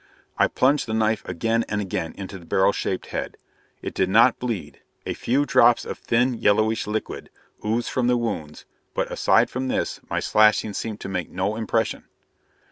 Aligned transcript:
I 0.35 0.47
plunged 0.47 0.87
the 0.87 0.95
knife 0.95 1.23
again 1.29 1.63
and 1.69 1.79
again 1.79 2.13
into 2.17 2.39
the 2.39 2.45
barrel 2.47 2.71
shaped 2.71 3.05
head. 3.13 3.37
It 3.83 3.93
did 3.93 4.09
not 4.09 4.39
bleed: 4.39 4.79
a 5.05 5.13
few 5.13 5.45
drops 5.45 5.85
of 5.85 5.99
thin, 5.99 6.33
yellowish 6.33 6.87
liquid 6.87 7.29
oozed 7.63 7.87
from 7.91 8.07
the 8.07 8.17
wounds 8.17 8.65
but 8.95 9.11
aside 9.11 9.51
from 9.51 9.67
this 9.67 9.99
my 10.09 10.19
slashing 10.19 10.73
seemed 10.73 11.01
to 11.01 11.07
make 11.07 11.29
no 11.29 11.55
impression. 11.55 12.05